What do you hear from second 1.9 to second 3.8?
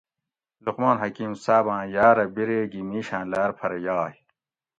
یاۤرہ بِیرے گھی مِیشاۤں لاۤر پھر